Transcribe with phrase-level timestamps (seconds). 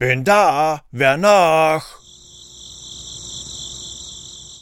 [0.00, 1.82] Bin da, wer noch?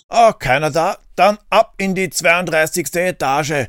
[0.09, 0.97] Oh, keiner da?
[1.15, 2.94] Dann ab in die 32.
[2.94, 3.69] Etage.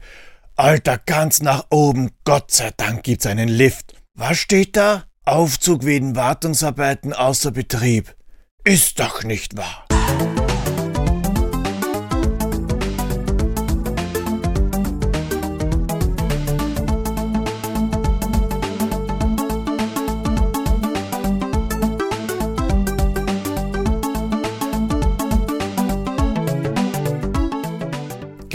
[0.56, 2.11] Alter, ganz nach oben.
[2.24, 3.96] Gott sei Dank gibt's einen Lift.
[4.14, 5.04] Was steht da?
[5.25, 8.15] Aufzug wegen Wartungsarbeiten außer Betrieb.
[8.64, 9.86] Ist doch nicht wahr.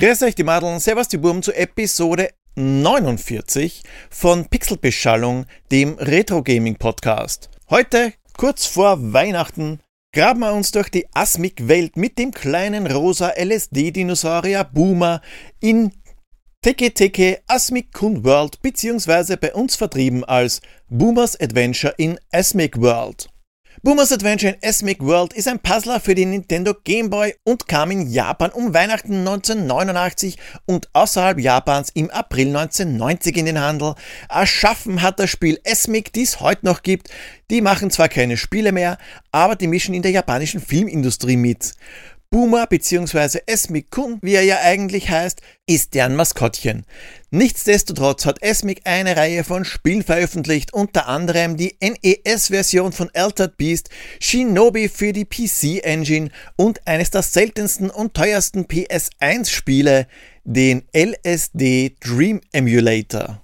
[0.03, 6.75] Grüß euch die Madeln, servus die Burm zu Episode 49 von Pixelbeschallung, dem Retro Gaming
[6.75, 7.49] Podcast.
[7.71, 9.79] Heute, kurz vor Weihnachten,
[10.13, 15.23] graben wir uns durch die Asmik-Welt mit dem kleinen rosa LSD-Dinosaurier Boomer
[15.61, 15.93] in
[16.63, 23.32] Teke Teke Asmik Kun World beziehungsweise bei uns vertrieben als Boomers Adventure in Asmik World.
[23.81, 27.91] Boomers Adventure in Esmic World ist ein Puzzler für die Nintendo Game Boy und kam
[27.91, 33.95] in Japan um Weihnachten 1989 und außerhalb Japans im April 1990 in den Handel.
[34.29, 37.09] Erschaffen hat das Spiel Esmic, die es heute noch gibt.
[37.51, 38.99] Die machen zwar keine Spiele mehr,
[39.33, 41.73] aber die mischen in der japanischen Filmindustrie mit.
[42.33, 43.41] Boomer bzw.
[43.45, 46.87] Esmik-kun, wie er ja eigentlich heißt, ist deren Maskottchen.
[47.31, 53.91] Nichtsdestotrotz hat Esmik eine Reihe von Spielen veröffentlicht, unter anderem die NES-Version von Altered Beast,
[54.19, 60.07] Shinobi für die PC-Engine und eines der seltensten und teuersten PS1-Spiele,
[60.45, 63.43] den LSD Dream Emulator.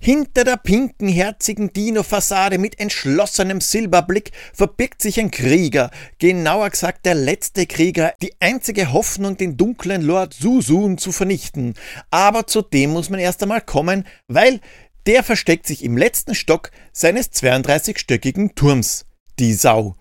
[0.00, 7.14] Hinter der pinken, herzigen Dino-Fassade mit entschlossenem Silberblick verbirgt sich ein Krieger, genauer gesagt der
[7.14, 11.74] letzte Krieger, die einzige Hoffnung, den dunklen Lord Susun zu vernichten.
[12.10, 14.60] Aber zu dem muss man erst einmal kommen, weil
[15.06, 19.06] der versteckt sich im letzten Stock seines 32-stöckigen Turms.
[19.38, 19.96] Die Sau.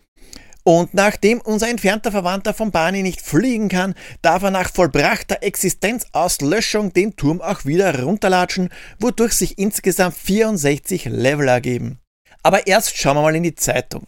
[0.67, 6.91] Und nachdem unser entfernter Verwandter von Barney nicht fliegen kann, darf er nach vollbrachter Existenzauslöschung
[6.91, 8.67] den Turm auch wieder runterlatschen,
[8.99, 11.99] wodurch sich insgesamt 64 Level ergeben.
[12.43, 14.07] Aber erst schauen wir mal in die Zeitung.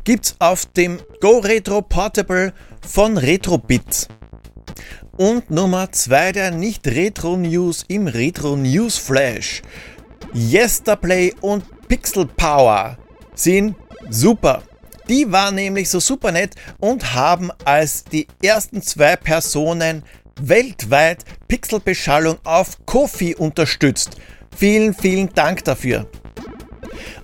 [0.03, 4.09] gibt's auf dem Go Retro Portable von Retrobit.
[5.17, 9.61] Und Nummer 2 der Nicht-Retro-News im Retro-News Flash.
[10.33, 12.97] Yesterplay und Pixel Power
[13.33, 13.75] sind
[14.09, 14.61] super.
[15.07, 20.03] Die waren nämlich so super nett und haben als die ersten zwei Personen
[20.41, 24.17] weltweit Pixelbeschallung auf Kofi unterstützt.
[24.53, 26.07] Vielen, vielen Dank dafür.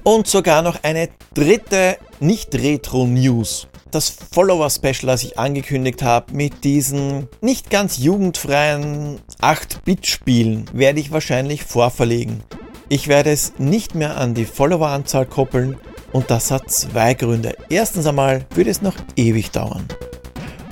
[0.04, 7.70] Und sogar noch eine dritte Nicht-Retro-News das Follower-Special, das ich angekündigt habe, mit diesen nicht
[7.70, 12.44] ganz jugendfreien 8-Bit-Spielen, werde ich wahrscheinlich vorverlegen.
[12.90, 15.78] Ich werde es nicht mehr an die Follower-Anzahl koppeln
[16.12, 17.56] und das hat zwei Gründe.
[17.70, 19.88] Erstens einmal würde es noch ewig dauern.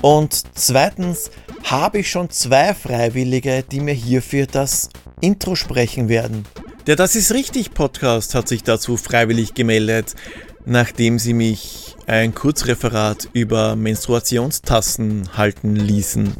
[0.01, 1.31] Und zweitens
[1.63, 4.89] habe ich schon zwei Freiwillige, die mir hierfür das
[5.21, 6.45] Intro sprechen werden.
[6.87, 10.15] Der Das ist richtig Podcast hat sich dazu freiwillig gemeldet,
[10.65, 16.33] nachdem sie mich ein Kurzreferat über Menstruationstassen halten ließen.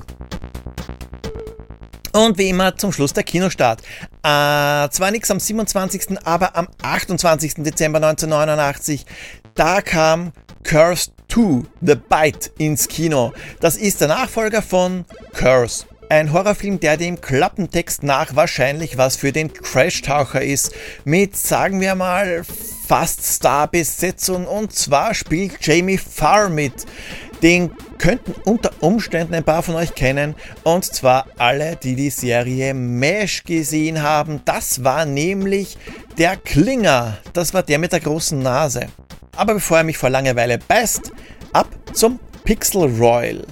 [2.12, 3.82] Und wie immer zum Schluss der Kinostart.
[4.24, 7.56] Äh, zwar nichts am 27., aber am 28.
[7.58, 9.06] Dezember 1989,
[9.54, 10.32] da kam
[10.64, 13.34] Curse 2, The Bite ins Kino.
[13.60, 15.86] Das ist der Nachfolger von Curse.
[16.12, 20.74] Ein Horrorfilm, der dem Klappentext nach wahrscheinlich was für den Trash-Taucher ist,
[21.06, 22.42] mit, sagen wir mal,
[22.88, 26.74] fast Star-Besetzung und zwar spielt Jamie Farr mit.
[27.44, 27.70] Den
[28.00, 30.34] könnten unter Umständen ein paar von euch kennen.
[30.64, 34.42] Und zwar alle, die die Serie Mesh gesehen haben.
[34.46, 35.78] Das war nämlich
[36.18, 37.20] der Klinger.
[37.34, 38.88] Das war der mit der großen Nase.
[39.36, 41.12] Aber bevor er mich vor Langeweile beißt,
[41.54, 43.46] ab zum Pixel Royal.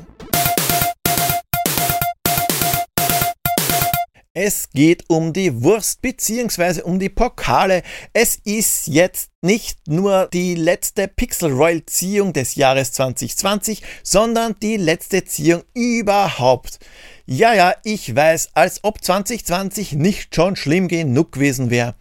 [4.40, 6.84] Es geht um die Wurst bzw.
[6.84, 7.82] um die Pokale.
[8.14, 14.78] Es ist jetzt nicht nur die letzte Pixel Royal Ziehung des Jahres 2020, sondern die
[14.78, 16.78] letzte Ziehung überhaupt.
[17.26, 21.96] Ja, ja, ich weiß, als ob 2020 nicht schon schlimm genug gewesen wäre.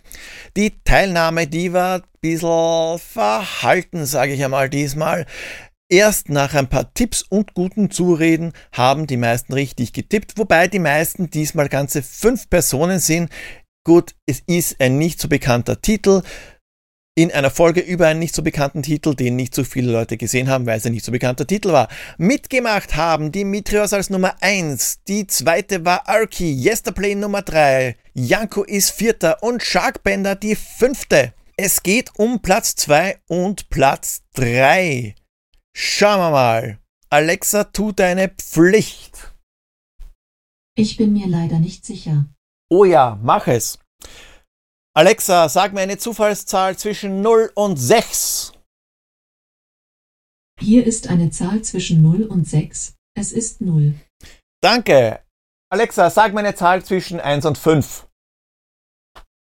[0.59, 5.25] Die Teilnahme, die war ein bisschen verhalten, sage ich einmal diesmal.
[5.89, 10.81] Erst nach ein paar Tipps und guten Zureden haben die meisten richtig getippt, wobei die
[10.81, 13.31] meisten diesmal ganze fünf Personen sind.
[13.87, 16.23] Gut, es ist ein nicht so bekannter Titel.
[17.17, 20.51] In einer Folge über einen nicht so bekannten Titel, den nicht so viele Leute gesehen
[20.51, 21.89] haben, weil es ein nicht so bekannter Titel war.
[22.19, 28.91] Mitgemacht haben Dimitrios als Nummer 1, die zweite war Arki, Yesterplay Nummer 3, Janko ist
[28.91, 31.33] vierter und Sharkbender die fünfte.
[31.57, 35.15] Es geht um Platz 2 und Platz 3.
[35.79, 36.81] Schauen wir mal.
[37.11, 39.35] Alexa, tu deine Pflicht.
[40.75, 42.25] Ich bin mir leider nicht sicher.
[42.71, 43.79] Oh ja, mach es.
[44.97, 48.55] Alexa, sag mir eine Zufallszahl zwischen 0 und 6.
[50.59, 52.95] Hier ist eine Zahl zwischen 0 und 6.
[53.15, 54.01] Es ist 0.
[54.63, 55.23] Danke.
[55.71, 58.09] Alexa, sag mir eine Zahl zwischen 1 und 5.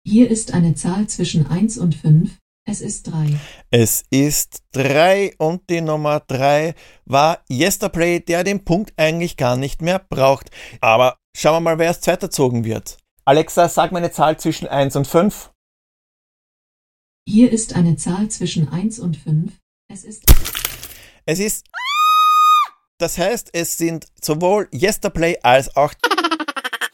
[0.03, 2.39] Hier ist eine Zahl zwischen 1 und 5.
[2.69, 3.39] Es ist drei.
[3.71, 6.75] Es ist drei und die Nummer drei
[7.05, 10.51] war Yesterplay, der den Punkt eigentlich gar nicht mehr braucht.
[10.81, 12.97] Aber schauen wir mal, wer als zweiter zogen wird.
[13.23, 15.53] Alexa, sag mir eine Zahl zwischen 1 und 5.
[17.25, 19.53] Hier ist eine Zahl zwischen 1 und 5.
[19.89, 20.25] Es ist.
[21.25, 21.65] Es ist.
[22.99, 25.93] Das heißt, es sind sowohl Yesterplay als auch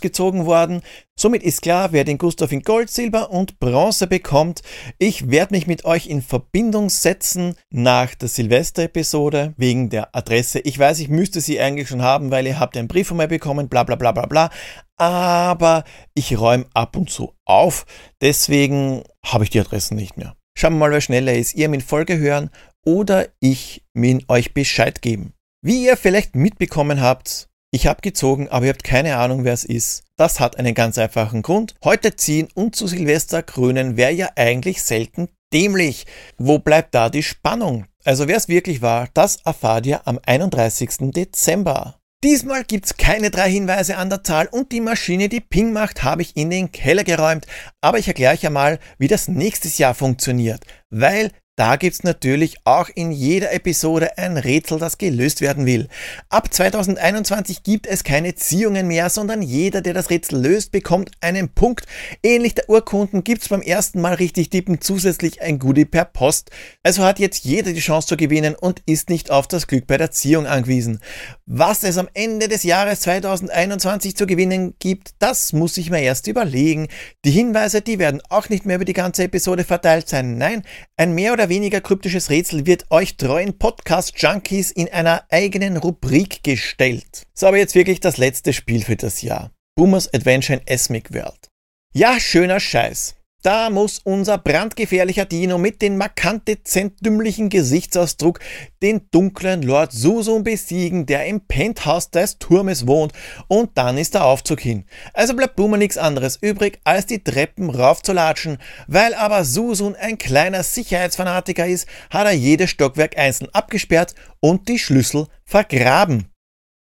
[0.04, 0.84] gezogen worden.
[1.20, 4.62] Somit ist klar, wer den Gustav in Gold, Silber und Bronze bekommt.
[5.00, 10.60] Ich werde mich mit euch in Verbindung setzen nach der Silvester-Episode wegen der Adresse.
[10.60, 13.28] Ich weiß, ich müsste sie eigentlich schon haben, weil ihr habt einen Brief von mir
[13.28, 14.52] bekommen, bla bla bla bla bla.
[14.98, 15.84] Aber
[16.14, 17.88] ich räume ab und zu auf.
[18.22, 20.36] Deswegen habe ich die Adressen nicht mehr.
[20.56, 21.56] Schauen wir mal, wer schneller ist.
[21.56, 22.52] Ihr mit Folge hören
[22.86, 25.34] oder ich mit euch Bescheid geben.
[25.66, 29.64] Wie ihr vielleicht mitbekommen habt, ich habe gezogen, aber ihr habt keine Ahnung, wer es
[29.64, 30.04] ist.
[30.16, 31.74] Das hat einen ganz einfachen Grund.
[31.84, 36.06] Heute ziehen und zu Silvester krönen wäre ja eigentlich selten dämlich.
[36.38, 37.86] Wo bleibt da die Spannung?
[38.06, 41.12] Also wer es wirklich war, das erfahrt ihr am 31.
[41.16, 42.00] Dezember.
[42.24, 46.22] Diesmal gibt's keine drei Hinweise an der Zahl und die Maschine, die Ping macht, habe
[46.22, 47.48] ich in den Keller geräumt.
[47.82, 50.64] Aber ich erkläre euch einmal, wie das nächstes Jahr funktioniert.
[50.92, 55.88] Weil da gibt's natürlich auch in jeder Episode ein Rätsel, das gelöst werden will.
[56.30, 61.50] Ab 2021 gibt es keine Ziehungen mehr, sondern jeder, der das Rätsel löst, bekommt einen
[61.50, 61.86] Punkt.
[62.24, 66.50] Ähnlich der Urkunden gibt's beim ersten Mal richtig tippen zusätzlich ein Goodie per Post.
[66.82, 69.98] Also hat jetzt jeder die Chance zu gewinnen und ist nicht auf das Glück bei
[69.98, 71.02] der Ziehung angewiesen.
[71.46, 76.26] Was es am Ende des Jahres 2021 zu gewinnen gibt, das muss ich mir erst
[76.26, 76.88] überlegen.
[77.26, 80.40] Die Hinweise, die werden auch nicht mehr über die ganze Episode verteilt sein.
[80.40, 80.64] Nein,
[80.98, 86.42] ein mehr oder oder weniger kryptisches Rätsel wird euch treuen Podcast-Junkies in einer eigenen Rubrik
[86.42, 87.24] gestellt.
[87.34, 89.52] So, aber jetzt wirklich das letzte Spiel für das Jahr.
[89.76, 91.50] Boomers Adventure in Esmic World.
[91.94, 93.16] Ja, schöner Scheiß.
[93.44, 98.40] Da muss unser brandgefährlicher Dino mit dem markant dezent dümmlichen Gesichtsausdruck
[98.82, 103.12] den dunklen Lord Susun besiegen, der im Penthouse des Turmes wohnt,
[103.50, 104.86] und dann ist der Aufzug hin.
[105.14, 108.60] Also bleibt Boomer nichts anderes übrig, als die Treppen raufzulatschen.
[108.88, 114.80] Weil aber Susun ein kleiner Sicherheitsfanatiker ist, hat er jedes Stockwerk einzeln abgesperrt und die
[114.80, 116.32] Schlüssel vergraben.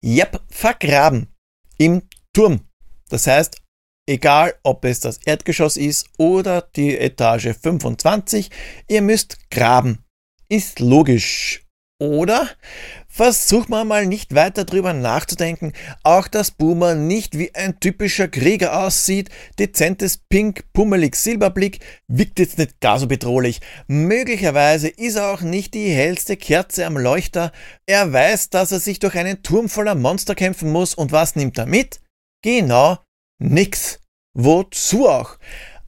[0.05, 1.35] Yep, vergraben.
[1.79, 2.61] Im Turm.
[3.09, 3.64] Das heißt,
[4.07, 8.51] Egal, ob es das Erdgeschoss ist oder die Etage 25,
[8.87, 10.05] ihr müsst graben.
[10.51, 11.63] Ist logisch.
[11.99, 12.51] Oder?
[13.09, 18.85] Versucht man mal nicht weiter drüber nachzudenken, auch dass Boomer nicht wie ein typischer Krieger
[18.85, 23.61] aussieht, dezentes Pink, pummelig Silberblick, wirkt jetzt nicht gar so bedrohlich.
[23.87, 27.53] Möglicherweise ist er auch nicht die hellste Kerze am Leuchter.
[27.87, 31.57] Er weiß, dass er sich durch einen Turm voller Monster kämpfen muss und was nimmt
[31.57, 32.01] er mit?
[32.43, 32.99] Genau,
[33.39, 34.01] Nix.
[34.37, 35.39] Wozu auch?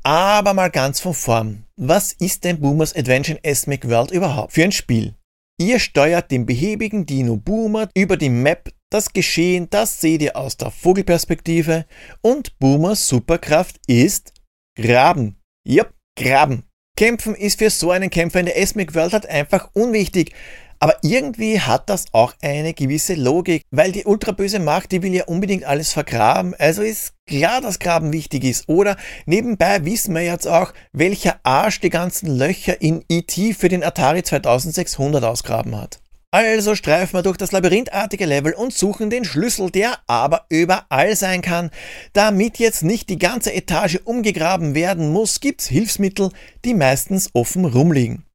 [0.02, 1.64] Aber mal ganz von vorn.
[1.76, 5.14] Was ist denn Boomers Adventure in Esmic World überhaupt für ein Spiel?
[5.58, 8.72] Ihr steuert den behäbigen Dino Boomer über die Map.
[8.90, 11.86] Das Geschehen, das seht ihr aus der Vogelperspektive.
[12.20, 14.32] Und Boomers Superkraft ist
[14.78, 15.36] Graben.
[15.66, 16.64] Jupp, Graben.
[16.96, 20.34] Kämpfen ist für so einen Kämpfer in der Esmic World halt einfach unwichtig.
[20.78, 25.24] Aber irgendwie hat das auch eine gewisse Logik, weil die ultraböse Macht, die will ja
[25.24, 26.54] unbedingt alles vergraben.
[26.58, 28.68] Also ist klar, dass Graben wichtig ist.
[28.68, 33.54] Oder nebenbei wissen wir jetzt auch, welcher Arsch die ganzen Löcher in E.T.
[33.54, 36.00] für den Atari 2600 ausgraben hat.
[36.32, 41.40] Also streifen wir durch das labyrinthartige Level und suchen den Schlüssel, der aber überall sein
[41.40, 41.70] kann.
[42.12, 46.30] Damit jetzt nicht die ganze Etage umgegraben werden muss, gibt's Hilfsmittel,
[46.64, 48.26] die meistens offen rumliegen.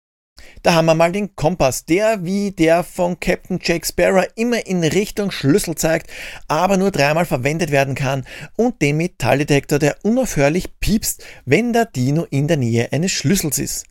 [0.63, 4.83] Da haben wir mal den Kompass, der wie der von Captain Jack Sparrow immer in
[4.83, 6.11] Richtung Schlüssel zeigt,
[6.47, 8.25] aber nur dreimal verwendet werden kann
[8.57, 13.85] und den Metalldetektor, der unaufhörlich piepst, wenn der Dino in der Nähe eines Schlüssels ist.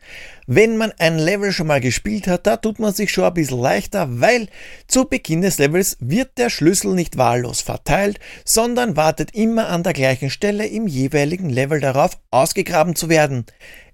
[0.47, 3.61] Wenn man ein Level schon mal gespielt hat, da tut man sich schon ein bisschen
[3.61, 4.49] leichter, weil
[4.87, 9.92] zu Beginn des Levels wird der Schlüssel nicht wahllos verteilt, sondern wartet immer an der
[9.92, 13.44] gleichen Stelle im jeweiligen Level darauf, ausgegraben zu werden.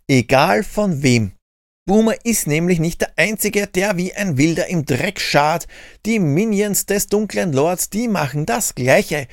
[0.09, 1.36] Egal von wem.
[1.89, 5.69] Boomer ist nämlich nicht der Einzige, der wie ein Wilder im Dreck schart.
[6.05, 9.29] Die Minions des dunklen Lords, die machen das Gleiche.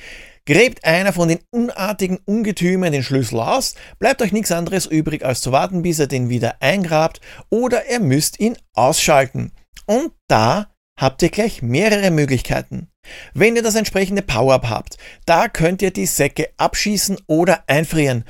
[0.46, 5.40] Gräbt einer von den unartigen Ungetümen den Schlüssel aus, bleibt euch nichts anderes übrig, als
[5.40, 7.20] zu warten, bis er den wieder eingrabt,
[7.50, 9.50] oder ihr müsst ihn ausschalten.
[9.86, 12.88] Und da habt ihr gleich mehrere Möglichkeiten.
[13.32, 14.96] Wenn ihr das entsprechende Power-Up habt,
[15.26, 18.24] da könnt ihr die Säcke abschießen oder einfrieren,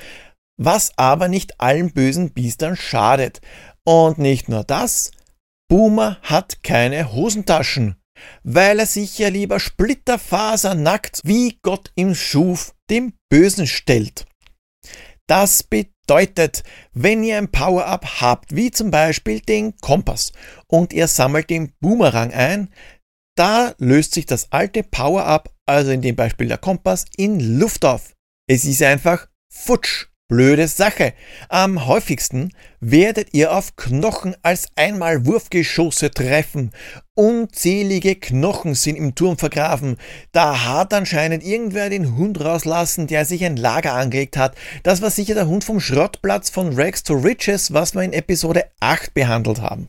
[0.56, 3.40] was aber nicht allen bösen Biestern schadet.
[3.86, 5.10] Und nicht nur das,
[5.68, 7.96] Boomer hat keine Hosentaschen,
[8.42, 14.26] weil er sich ja lieber splitterfasernackt, wie Gott ihm schuf, dem Bösen stellt.
[15.26, 20.32] Das bedeutet, wenn ihr ein Power-Up habt, wie zum Beispiel den Kompass,
[20.66, 22.72] und ihr sammelt den Boomerang ein,
[23.36, 28.14] da löst sich das alte Power-Up, also in dem Beispiel der Kompass, in Luft auf.
[28.46, 30.08] Es ist einfach futsch.
[30.26, 31.12] Blöde Sache.
[31.50, 32.48] Am häufigsten
[32.80, 36.70] werdet ihr auf Knochen als einmal Wurfgeschosse treffen.
[37.14, 39.98] Unzählige Knochen sind im Turm vergraben.
[40.32, 44.56] Da hat anscheinend irgendwer den Hund rauslassen, der sich ein Lager angelegt hat.
[44.82, 48.64] Das war sicher der Hund vom Schrottplatz von Rex to Riches, was wir in Episode
[48.80, 49.88] 8 behandelt haben.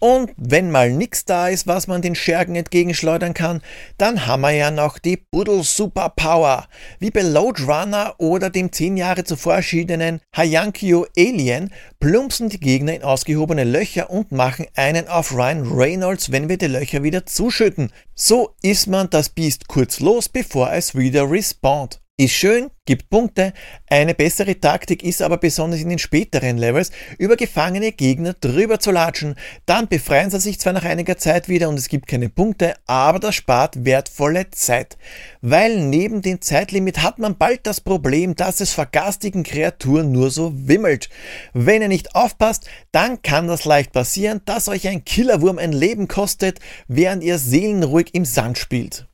[0.00, 3.62] Und wenn mal nix da ist, was man den Schergen entgegenschleudern kann,
[3.96, 6.68] dann haben wir ja noch die Buddle Superpower.
[7.00, 12.94] Wie bei Load Runner oder dem zehn Jahre zuvor erschienenen Hayankyo Alien plumpsen die Gegner
[12.94, 17.90] in ausgehobene Löcher und machen einen auf Ryan Reynolds, wenn wir die Löcher wieder zuschütten.
[18.14, 22.00] So ist man das Biest kurz los, bevor es wieder respawnt.
[22.20, 23.52] Ist schön, gibt Punkte.
[23.88, 28.90] Eine bessere Taktik ist aber besonders in den späteren Levels, über gefangene Gegner drüber zu
[28.90, 29.36] latschen.
[29.66, 33.20] Dann befreien sie sich zwar nach einiger Zeit wieder und es gibt keine Punkte, aber
[33.20, 34.98] das spart wertvolle Zeit.
[35.42, 40.50] Weil neben dem Zeitlimit hat man bald das Problem, dass es vergastigen Kreaturen nur so
[40.66, 41.10] wimmelt.
[41.52, 46.08] Wenn ihr nicht aufpasst, dann kann das leicht passieren, dass euch ein Killerwurm ein Leben
[46.08, 46.58] kostet,
[46.88, 49.06] während ihr seelenruhig im Sand spielt.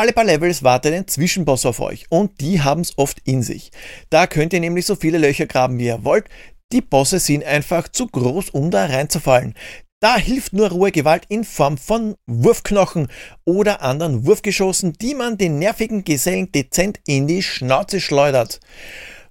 [0.00, 3.70] Alle paar Levels wartet ein Zwischenboss auf euch und die haben es oft in sich.
[4.08, 6.24] Da könnt ihr nämlich so viele Löcher graben, wie ihr wollt.
[6.72, 9.52] Die Bosse sind einfach zu groß, um da reinzufallen.
[10.00, 13.08] Da hilft nur rohe Gewalt in Form von Wurfknochen
[13.44, 18.58] oder anderen Wurfgeschossen, die man den nervigen Gesellen dezent in die Schnauze schleudert.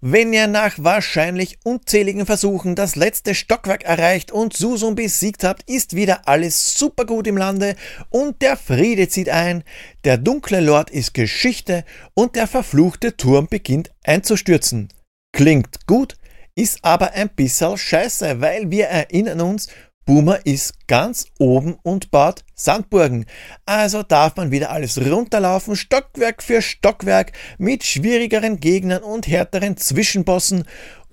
[0.02, 5.94] Wenn ihr nach wahrscheinlich unzähligen Versuchen das letzte Stockwerk erreicht und Susum besiegt habt, ist
[5.94, 7.76] wieder alles super gut im Lande
[8.10, 9.66] und der Friede zieht ein,
[10.06, 14.88] der dunkle Lord ist Geschichte und der verfluchte Turm beginnt einzustürzen.
[15.34, 16.16] Klingt gut,
[16.56, 19.68] ist aber ein bisschen scheiße, weil wir erinnern uns,
[20.10, 23.28] Boomer ist ganz oben und baut Sandburgen.
[23.68, 30.64] Also darf man wieder alles runterlaufen, Stockwerk für Stockwerk, mit schwierigeren Gegnern und härteren Zwischenbossen.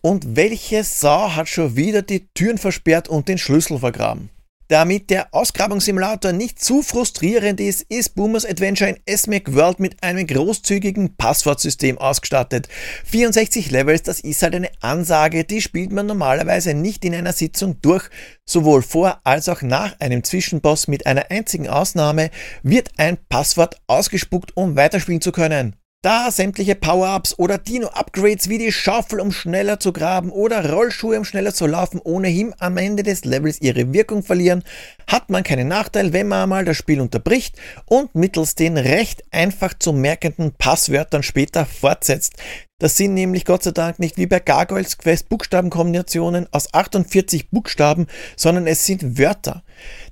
[0.01, 4.31] Und welche Sau hat schon wieder die Türen versperrt und den Schlüssel vergraben?
[4.69, 10.27] Damit der Ausgrabungssimulator nicht zu frustrierend ist, ist Boomers Adventure in SMAC World mit einem
[10.27, 12.69] großzügigen Passwortsystem ausgestattet.
[13.05, 17.81] 64 Levels, das ist halt eine Ansage, die spielt man normalerweise nicht in einer Sitzung
[17.81, 18.09] durch.
[18.45, 22.31] Sowohl vor als auch nach einem Zwischenboss mit einer einzigen Ausnahme
[22.65, 25.77] wird ein Passwort ausgespuckt, um weiterspielen zu können.
[26.07, 31.25] Da sämtliche Power-Ups oder Dino-Upgrades wie die Schaufel, um schneller zu graben oder Rollschuhe, um
[31.25, 34.63] schneller zu laufen, ohnehin am Ende des Levels ihre Wirkung verlieren,
[35.09, 39.75] hat man keinen Nachteil, wenn man einmal das Spiel unterbricht und mittels den recht einfach
[39.77, 42.35] zu merkenden Passwörtern später fortsetzt.
[42.79, 48.07] Das sind nämlich Gott sei Dank nicht wie bei Gargoyles Quest Buchstabenkombinationen aus 48 Buchstaben,
[48.37, 49.65] sondern es sind Wörter.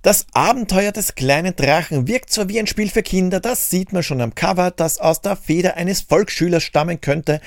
[0.03, 4.03] Das Abenteuer des kleinen Drachen wirkt zwar wie ein Spiel für Kinder, das sieht man
[4.03, 7.41] schon am Cover, das aus der Feder eines Volksschülers stammen könnte,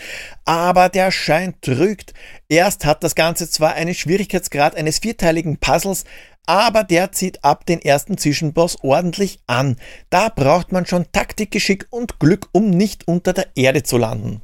[0.45, 2.13] aber der Schein trügt.
[2.49, 6.05] Erst hat das Ganze zwar einen Schwierigkeitsgrad eines vierteiligen Puzzles,
[6.47, 9.75] aber der zieht ab den ersten Zwischenboss ordentlich an.
[10.09, 14.41] Da braucht man schon Taktikgeschick und Glück, um nicht unter der Erde zu landen.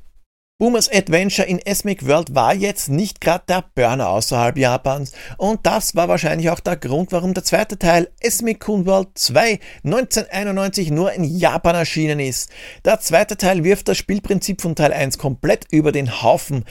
[0.59, 5.95] Boomers Adventure in Esmic World war jetzt nicht gerade der Burner außerhalb Japans und das
[5.95, 11.11] war wahrscheinlich auch der Grund, warum der zweite Teil Esmic Kun World 2 1991 nur
[11.11, 12.51] in Japan erschienen ist.
[12.85, 16.65] Der zweite Teil wirft das Spielprinzip von Teil 1 komplett über den Haufen.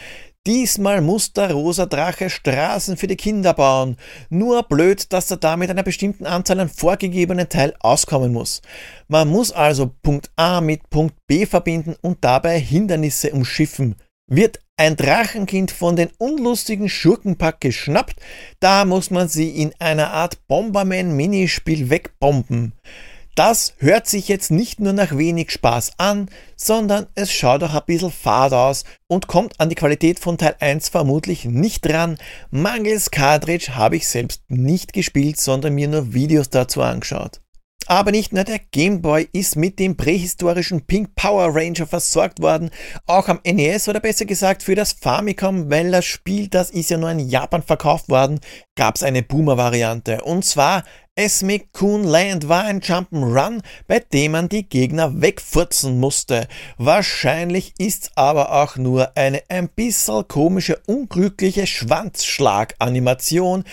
[0.44, 3.96] Diesmal muss der rosa Drache Straßen für die Kinder bauen.
[4.28, 8.60] Nur blöd, dass er da mit einer bestimmten Anzahl an vorgegebenen Teil auskommen muss.
[9.06, 13.94] Man muss also Punkt A mit Punkt B verbinden und dabei Hindernisse umschiffen.
[14.26, 18.16] Wird ein Drachenkind von den unlustigen Schurkenpack geschnappt,
[18.58, 22.72] da muss man sie in einer Art Bomberman-Minispiel wegbomben.
[23.34, 27.80] Das hört sich jetzt nicht nur nach wenig Spaß an, sondern es schaut auch ein
[27.86, 32.18] bisschen fad aus und kommt an die Qualität von Teil 1 vermutlich nicht ran.
[32.50, 37.40] Mangels Cartridge habe ich selbst nicht gespielt, sondern mir nur Videos dazu angeschaut.
[37.86, 42.70] Aber nicht nur der Game Boy ist mit dem prähistorischen Pink Power Ranger versorgt worden,
[43.06, 46.96] auch am NES oder besser gesagt für das Famicom, weil das Spiel, das ist ja
[46.96, 48.40] nur in Japan verkauft worden,
[48.76, 50.22] gab es eine Boomer-Variante.
[50.22, 56.48] Und zwar Esme Coon Land war ein Jump'n'Run, bei dem man die Gegner wegfurzen musste.
[56.78, 63.64] Wahrscheinlich ist's aber auch nur eine ein bisschen komische, unglückliche Schwanzschlag-Animation,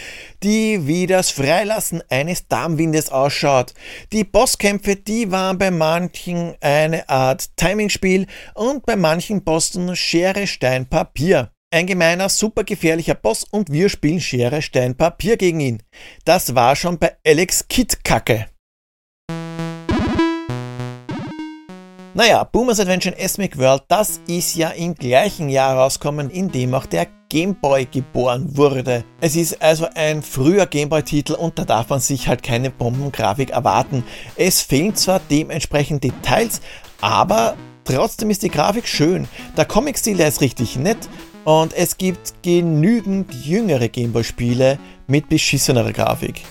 [0.44, 3.74] die wie das Freilassen eines Darmwindes ausschaut.
[4.12, 10.90] Die Bosskämpfe, die waren bei manchen eine Art Timingspiel und bei manchen Bossen Schere, Stein,
[10.90, 11.54] Papier.
[11.72, 15.84] Ein gemeiner, super gefährlicher Boss und wir spielen Schere, Stein, Papier gegen ihn.
[16.26, 18.48] Das war schon bei Alex Kidd Kacke.
[22.16, 26.88] Naja, Boomers Adventure Esmic World, das ist ja im gleichen Jahr rausgekommen, in dem auch
[26.88, 29.04] der Game Boy geboren wurde.
[29.22, 32.72] Es ist also ein früher Game Boy Titel und da darf man sich halt keine
[32.72, 34.04] Bombengrafik erwarten.
[34.36, 36.62] Es fehlen zwar dementsprechend Details,
[37.00, 39.28] aber trotzdem ist die Grafik schön.
[39.56, 41.08] Der Comic-Stil, ist richtig nett.
[41.50, 46.44] Und es gibt genügend jüngere Gameboy-Spiele mit beschissenerer Grafik.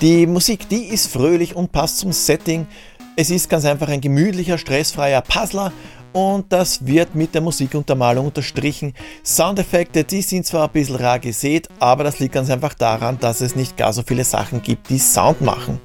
[0.00, 2.68] Die Musik, die ist fröhlich und passt zum Setting.
[3.16, 5.72] Es ist ganz einfach ein gemütlicher, stressfreier Puzzler
[6.12, 8.94] und das wird mit der Musikuntermalung unterstrichen.
[9.24, 13.40] Soundeffekte, die sind zwar ein bisschen rar gesät, aber das liegt ganz einfach daran, dass
[13.40, 15.80] es nicht gar so viele Sachen gibt, die Sound machen.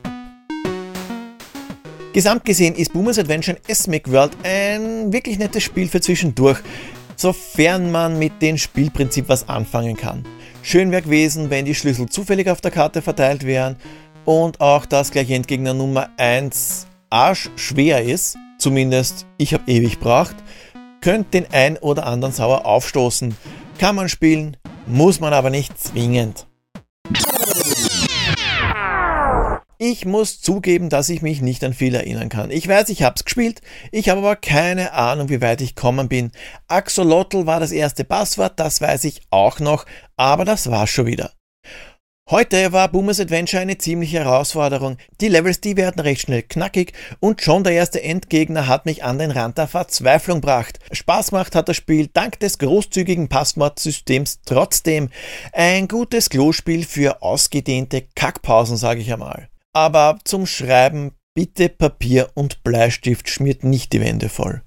[2.15, 6.59] Gesamt gesehen ist Boomers Adventure in Esmic World ein wirklich nettes Spiel für zwischendurch
[7.15, 10.23] sofern man mit dem Spielprinzip was anfangen kann.
[10.61, 13.77] Schön wäre gewesen, wenn die Schlüssel zufällig auf der Karte verteilt wären
[14.25, 20.35] und auch dass gleich Endgegner Nummer 1 arschschwer ist, zumindest ich habe ewig braucht,
[21.01, 23.37] könnte den ein oder anderen sauer aufstoßen.
[23.77, 26.47] Kann man spielen, muss man aber nicht zwingend.
[29.77, 32.49] Ich muss zugeben, dass ich mich nicht an viel erinnern kann.
[32.49, 33.61] Ich weiß, ich hab's gespielt,
[33.91, 36.31] ich habe aber keine Ahnung, wie weit ich kommen bin.
[36.67, 39.85] Axolotl war das erste Passwort, das weiß ich auch noch,
[40.15, 41.31] aber das war's schon wieder.
[42.27, 44.97] Heute war Boomers Adventure eine ziemliche Herausforderung.
[45.21, 49.19] Die Levels, die werden recht schnell knackig und schon der erste Endgegner hat mich an
[49.19, 50.79] den Rand der Verzweiflung gebracht.
[50.91, 55.09] Spaß macht hat das Spiel dank des großzügigen Passwortsystems trotzdem.
[55.53, 59.49] Ein gutes Klospiel für ausgedehnte Kackpausen, sage ich einmal.
[59.75, 64.61] Aber zum Schreiben bitte Papier und Bleistift schmiert nicht die Wände voll.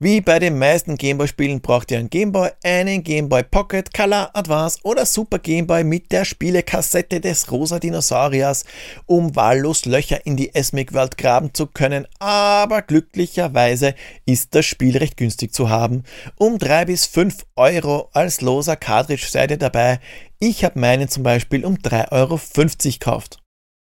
[0.00, 5.06] Wie bei den meisten Gameboy-Spielen braucht ihr einen Gameboy, einen Gameboy Pocket, Color, Advance oder
[5.06, 8.64] Super Gameboy mit der Spielekassette des rosa Dinosauriers,
[9.06, 12.06] um wahllos Löcher in die Esmic World graben zu können.
[12.18, 16.02] Aber glücklicherweise ist das Spiel recht günstig zu haben.
[16.36, 20.00] Um 3 bis 5 Euro als loser Cartridge seid ihr dabei.
[20.40, 22.40] Ich habe meinen zum Beispiel um 3,50 Euro
[22.82, 23.38] gekauft.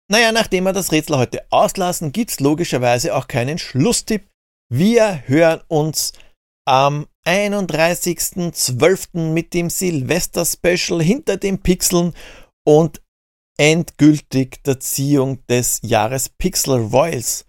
[0.09, 4.29] Naja, nachdem wir das Rätsel heute auslassen, gibt's logischerweise auch keinen Schlusstipp.
[4.69, 6.13] Wir hören uns
[6.65, 9.33] am 31.12.
[9.33, 12.13] mit dem Silvester-Special hinter den Pixeln
[12.65, 13.01] und
[13.57, 17.45] endgültig der Ziehung des Jahres Pixel Royals.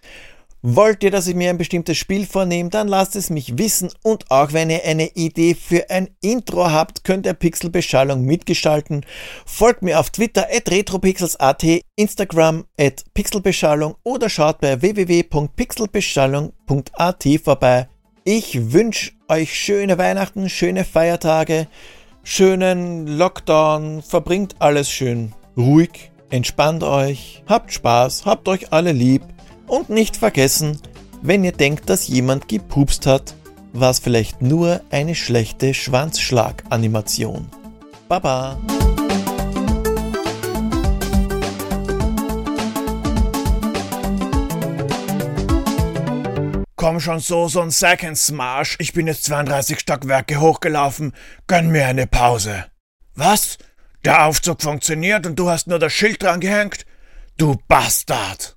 [0.60, 4.28] Wollt ihr, dass ich mir ein bestimmtes Spiel vornehme, dann lasst es mich wissen und
[4.28, 9.06] auch wenn ihr eine Idee für ein Intro habt, könnt ihr Pixelbeschallung mitgestalten.
[9.46, 17.88] Folgt mir auf Twitter at retropixels.at, Instagram at pixelbeschallung oder schaut bei www.pixelbeschallung.at vorbei.
[18.24, 21.68] Ich wünsche euch schöne Weihnachten, schöne Feiertage,
[22.24, 29.22] schönen Lockdown, verbringt alles schön ruhig, entspannt euch, habt Spaß, habt euch alle lieb
[29.68, 30.80] und nicht vergessen,
[31.20, 33.34] wenn ihr denkt, dass jemand gepupst hat,
[33.74, 37.50] war es vielleicht nur eine schlechte Schwanzschlag-Animation.
[38.08, 38.58] Baba!
[46.76, 48.76] Komm schon so, so ein Second Smash.
[48.78, 51.12] Ich bin jetzt 32 Stockwerke hochgelaufen.
[51.46, 52.64] Gönn mir eine Pause.
[53.14, 53.58] Was?
[54.04, 56.86] Der Aufzug funktioniert und du hast nur das Schild dran gehängt?
[57.36, 58.54] Du Bastard!